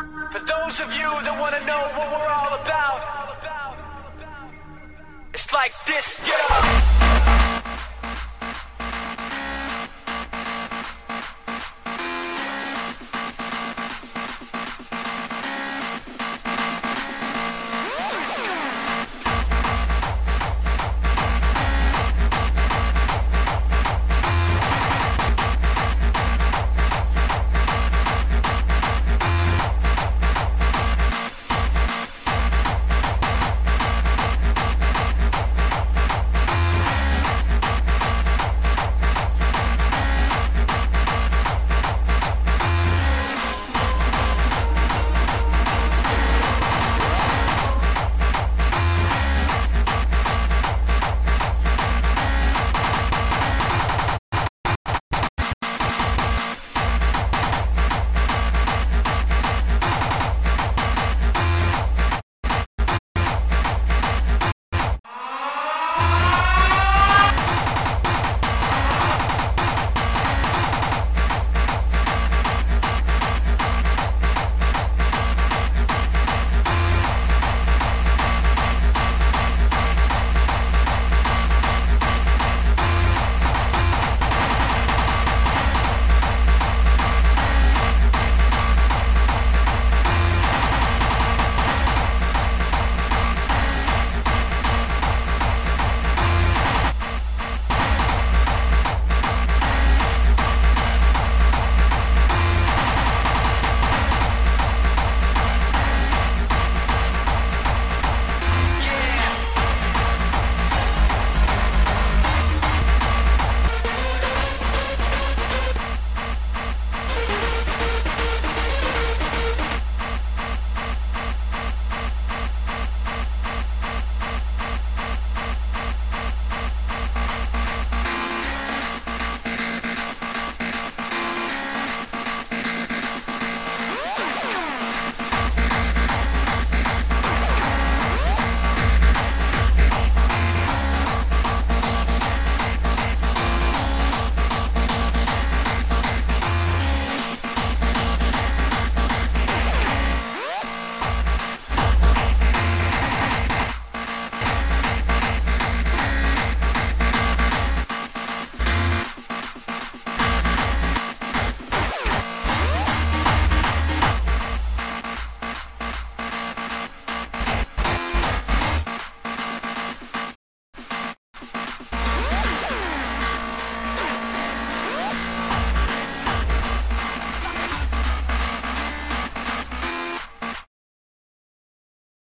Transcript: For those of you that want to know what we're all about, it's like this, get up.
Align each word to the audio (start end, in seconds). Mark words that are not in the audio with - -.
For 0.00 0.38
those 0.38 0.80
of 0.80 0.90
you 0.94 1.10
that 1.24 1.36
want 1.38 1.54
to 1.56 1.66
know 1.66 1.78
what 1.92 2.08
we're 2.08 2.32
all 2.32 2.54
about, 2.62 3.00
it's 5.34 5.52
like 5.52 5.72
this, 5.84 6.24
get 6.24 6.40
up. 6.50 7.09